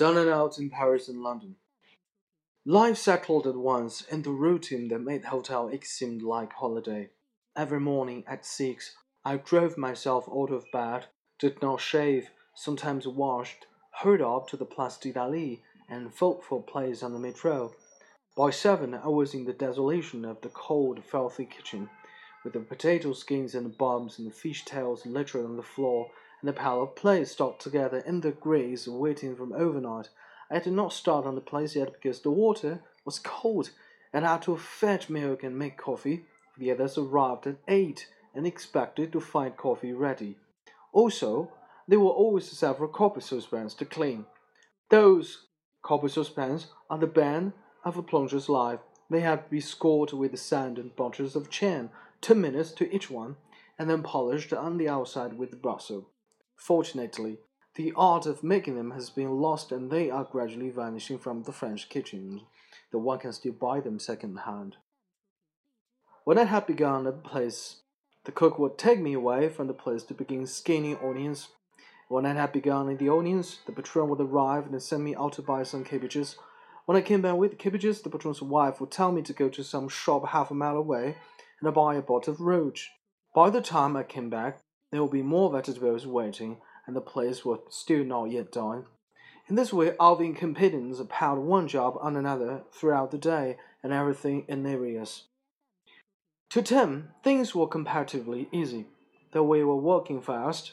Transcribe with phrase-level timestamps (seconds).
[0.00, 1.56] Down and out in Paris and London.
[2.64, 7.10] Life settled at once into routine that made the hotel it seemed like holiday.
[7.54, 11.08] Every morning at six, I drove myself out of bed,
[11.38, 17.12] did not shave, sometimes washed, hurried up to the Place d'Italie, and thoughtful place on
[17.12, 17.74] the metro.
[18.34, 21.90] By seven, I was in the desolation of the cold, filthy kitchen,
[22.42, 26.10] with the potato skins and the bombs and the fish tails littered on the floor
[26.40, 30.08] and a pile of plates stocked together in the grease waiting from overnight.
[30.50, 33.70] I did not start on the place yet because the water was cold,
[34.12, 36.24] and I had to fetch milk and make coffee.
[36.58, 40.36] The others arrived at eight and expected to find coffee ready.
[40.92, 41.52] Also,
[41.86, 44.26] there were always several copper saucepans to clean.
[44.88, 45.46] Those
[45.82, 47.52] copper saucepans are the bane
[47.84, 48.80] of a plongeur's life.
[49.08, 52.94] They had to be scored with the sand and bunches of chain, ten minutes to
[52.94, 53.36] each one,
[53.78, 56.06] and then polished on the outside with Brasso.
[56.60, 57.38] Fortunately,
[57.74, 61.52] the art of making them has been lost and they are gradually vanishing from the
[61.52, 62.42] French kitchens,
[62.92, 64.76] though one can still buy them second hand.
[66.24, 67.80] When I had begun the place,
[68.24, 71.48] the cook would take me away from the place to begin skinning onions.
[72.08, 75.42] When I had begun the onions, the patron would arrive and send me out to
[75.42, 76.36] buy some cabbages.
[76.84, 79.48] When I came back with the cabbages, the patron's wife would tell me to go
[79.48, 81.16] to some shop half a mile away
[81.62, 82.88] and buy a bottle of rouge.
[83.34, 87.44] By the time I came back, there would be more vegetables waiting, and the place
[87.44, 88.86] was still not yet done.
[89.48, 93.92] In this way, all the incompetents piled one job on another throughout the day, and
[93.92, 95.24] everything in arrears.
[96.50, 98.86] To Tim, things were comparatively easy,
[99.32, 100.72] though we were working fast,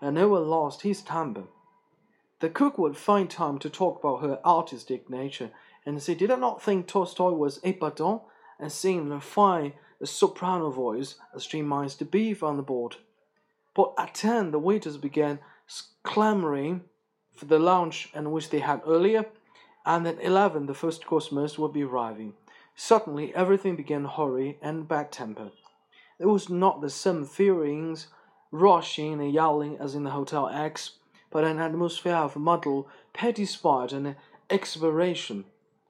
[0.00, 1.44] and no one lost his temper.
[2.40, 5.50] The cook would find time to talk about her artistic nature,
[5.84, 8.22] and she did not think Tolstoy was épatant
[8.58, 9.72] and sing in a fine
[10.04, 12.96] soprano voice as she the beef on the board.
[13.78, 15.38] But at ten, the waiters began
[16.02, 16.82] clamoring
[17.36, 19.26] for the lunch and which they had earlier,
[19.86, 22.34] and at eleven, the first customers would be arriving.
[22.74, 25.52] Suddenly, everything began hurry and bad temper.
[26.18, 28.08] There was not the same feelings,
[28.50, 30.94] rushing and yelling as in the Hotel X,
[31.30, 34.16] but an atmosphere of muddle, petty spite, and
[34.50, 35.44] exasperation.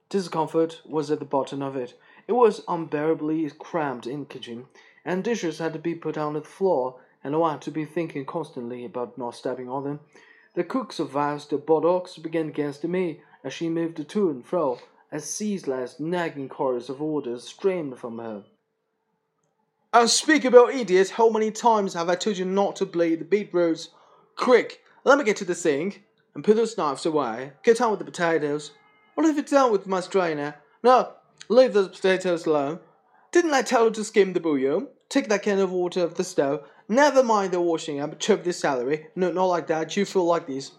[0.09, 1.99] Discomfort was at the bottom of it.
[2.27, 4.67] It was unbearably cramped in the kitchen,
[5.03, 8.85] and dishes had to be put on the floor and I to be thinking constantly
[8.85, 9.99] about not stepping on them.
[10.55, 14.79] The cook's vast buttocks began against me as she moved to and fro,
[15.11, 18.43] a ceaseless, nagging chorus of orders streamed from her.
[19.93, 23.89] Unspeakable idiot, how many times have I told you not to bleed the beetroots?
[24.35, 26.03] Quick, let me get to the sink
[26.35, 27.53] and put those knives away.
[27.63, 28.71] Get on with the potatoes.
[29.15, 30.55] What have you done with my strainer?
[30.83, 31.13] No,
[31.49, 32.79] leave those potatoes alone.
[33.31, 34.87] Didn't I tell you to skim the bouillon?
[35.09, 38.51] Take that can of water off the stove Never mind the washing up, chop the
[38.51, 39.07] salary.
[39.15, 39.95] No, not like that.
[39.95, 40.71] You feel like this.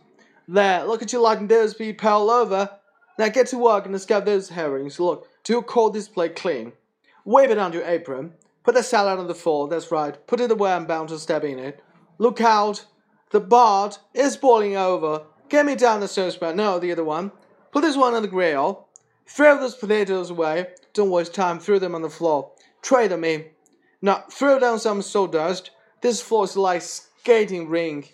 [0.48, 2.68] There, look at you letting those piled over.
[3.16, 4.98] Now get to work and scrub those herrings.
[4.98, 6.72] Look, do you call this plate clean?
[7.24, 8.32] Wave it on your apron.
[8.64, 9.68] Put the salad on the floor.
[9.68, 10.26] That's right.
[10.26, 11.80] Put it where I'm bound to step in it.
[12.18, 12.86] Look out.
[13.30, 15.22] The bard is boiling over.
[15.48, 16.56] Get me down the saucepan.
[16.56, 17.30] No, the other one.
[17.70, 18.88] Put this one on the grill.
[19.28, 20.66] Throw those potatoes away.
[20.92, 21.60] Don't waste time.
[21.60, 22.50] Throw them on the floor.
[22.82, 23.44] Tray them in.
[24.02, 25.70] Now throw down some sawdust.
[26.00, 28.08] This floor is like skating ring.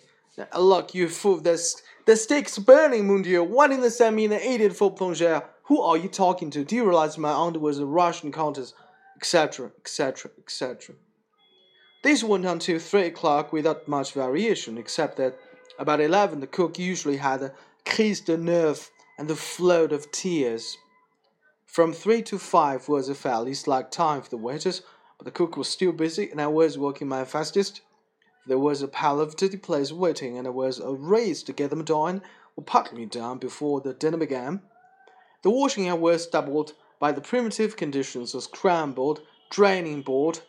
[0.57, 3.43] Look, you fool, this the stick's burning, mon dieu.
[3.43, 5.43] What in the send me an idiot for plongeur?
[5.63, 6.63] Who are you talking to?
[6.63, 8.73] Do you realize my aunt was a Russian countess?
[9.17, 10.95] Etc., etc., etc.
[12.03, 15.39] This went on till three o'clock without much variation, except that
[15.79, 17.53] about eleven the cook usually had a
[17.85, 20.77] crise de nerfs and a flood of tears.
[21.65, 24.83] From three to five was a fairly slack time for the waiters,
[25.17, 27.81] but the cook was still busy, and I was working my fastest.
[28.45, 31.69] There was a pile of dirty plates waiting, and there was a race to get
[31.69, 32.21] them done
[32.55, 34.61] or partly done before the dinner began.
[35.43, 40.39] The washing out was doubled by the primitive conditions of scrambled, draining board,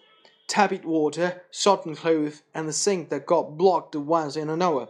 [0.47, 4.89] tepid water, sodden clothes, and the sink that got blocked once in an hour.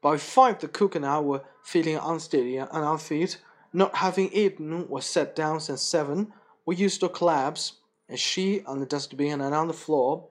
[0.00, 3.38] By five, the cook and I were feeling unsteady and our feet,
[3.72, 6.32] not having eaten or sat down since seven.
[6.64, 7.77] We used to collapse
[8.08, 10.28] and she, on the dustbin and on the floor,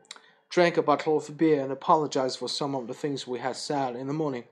[0.50, 3.96] drank a bottle of beer and apologized for some of the things we had said
[3.96, 4.46] in the morning.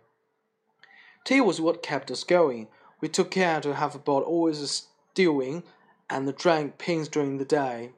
[1.23, 2.67] Tea was what kept us going.
[3.01, 5.63] We took care to have about always stewing
[6.09, 7.91] and drank pins during the day.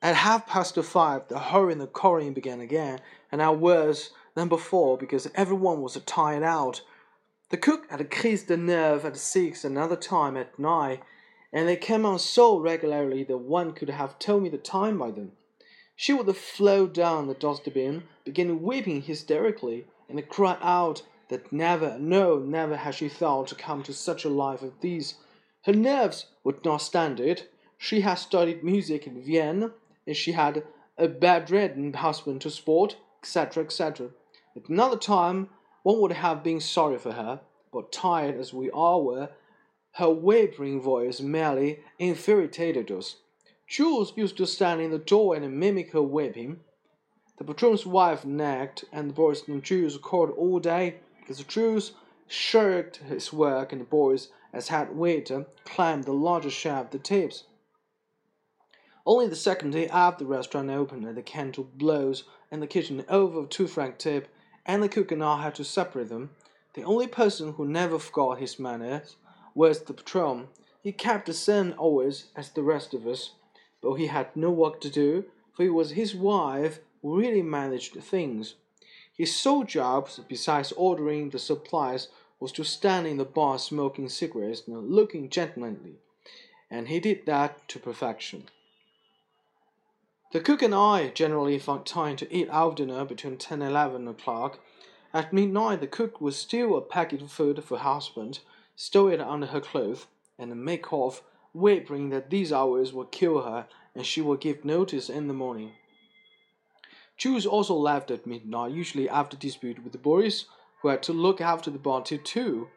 [0.00, 3.00] At half past five, the hurry and the began again,
[3.30, 6.82] and now worse than before because everyone was tired out.
[7.50, 10.98] The cook had a crise de nerfs at six, another time at nine,
[11.52, 15.10] and they came on so regularly that one could have told me the time by
[15.10, 15.32] them.
[15.94, 22.38] She would float down the dustbin, begin weeping hysterically, and cry out that never, no,
[22.38, 25.14] never had she thought to come to such a life as this.
[25.64, 27.50] Her nerves would not stand it.
[27.78, 29.72] She had studied music in Vienna,
[30.06, 30.64] and she had
[30.98, 34.10] a bedridden husband to support, etc., etc.
[34.56, 35.50] At another time,
[35.82, 37.40] one would have been sorry for her,
[37.72, 39.30] but tired as we all were,
[39.96, 43.16] her wavering voice merely infuriated us.
[43.66, 46.60] Jules used to stand in the door and mimic her weeping.
[47.36, 51.92] The patron's wife nagged, and the Boris and Jules called all day because Jules
[52.26, 56.98] shirked his work and the Boris, as head waiter, climbed the larger shelf of the
[56.98, 57.44] tips.
[59.04, 63.04] Only the second day after the restaurant opened and the candle blows in the kitchen
[63.08, 64.28] over a two franc tip,
[64.64, 66.30] and the cook and I had to separate them,
[66.74, 69.16] the only person who never forgot his manners
[69.54, 70.48] was the patron.
[70.82, 73.32] He kept the same always as the rest of us,
[73.80, 77.94] but he had no work to do, for it was his wife who really managed
[77.94, 78.54] things.
[79.16, 82.08] His sole job, besides ordering the supplies,
[82.40, 85.96] was to stand in the bar smoking cigarettes and looking gentlemanly,
[86.70, 88.44] and he did that to perfection.
[90.32, 94.08] The cook and I generally found time to eat our dinner between ten and eleven
[94.08, 94.58] o'clock.
[95.12, 98.40] At midnight, the cook would steal a packet of food for her husband,
[98.76, 100.06] stow it under her clothes,
[100.38, 101.22] and make off,
[101.52, 105.72] whimpering that these hours would kill her and she would give notice in the morning.
[107.16, 110.46] Jules also left at midnight, usually after dispute with the Boris,
[110.80, 112.68] who had to look after the bar till two.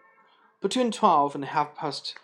[0.61, 2.15] Between twelve and half past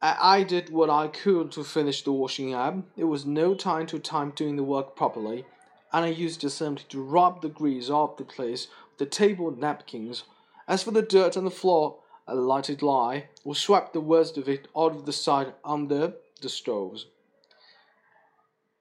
[0.00, 2.76] I did what I could to finish the washing up.
[2.94, 5.46] It was no time to time doing the work properly,
[5.92, 10.24] and I used simply to rub the grease off the place with the table napkins.
[10.68, 14.38] As for the dirt on the floor, I let it lie, or swept the worst
[14.38, 17.06] of it out of the side under the stoves.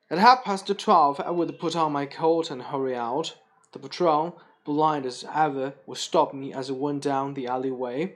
[0.10, 3.36] At half past twelve, I would put on my coat and hurry out.
[3.72, 8.16] The patron, blind as ever, would stop me as I went down the alleyway,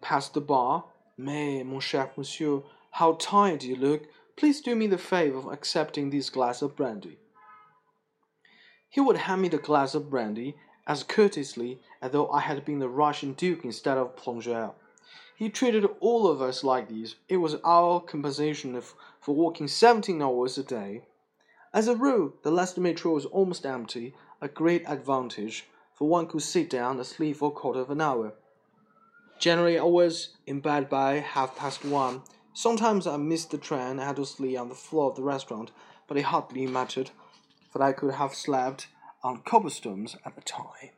[0.00, 0.84] past the bar,
[1.16, 4.02] Mais, mon cher monsieur, how tired you look.
[4.36, 7.18] Please do me the favor of accepting this glass of brandy.
[8.88, 10.56] He would hand me the glass of brandy
[10.88, 14.72] as courteously as though I had been the Russian duke instead of plongeur.
[15.36, 17.14] He treated all of us like this.
[17.28, 18.80] It was our compensation
[19.20, 21.02] for working seventeen hours a day.
[21.72, 26.42] As a rule, the Leicester metro was almost empty, a great advantage, for one could
[26.42, 28.32] sit down and sleep for a quarter of an hour.
[29.38, 32.22] Generally, I was in bed by half past one.
[32.54, 35.70] Sometimes I missed the train and had to sleep on the floor of the restaurant,
[36.08, 37.10] but it hardly mattered,
[37.70, 38.88] for I could have slept
[39.22, 40.97] on cobblestones at the time.